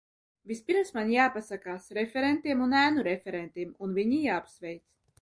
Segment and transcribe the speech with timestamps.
[0.51, 4.87] Vispirms man jāpasakās referentiem un ēnu referentiem un viņi jāapsveic.